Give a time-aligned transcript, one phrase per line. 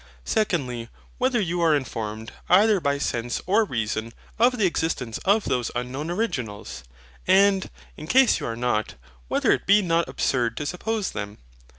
[0.25, 5.69] Secondly, whether you are informed, either by sense or reason, of the existence of those
[5.75, 6.83] unknown originals?
[7.27, 8.95] And, in case you are not,
[9.27, 11.37] whether it be not absurd to suppose them?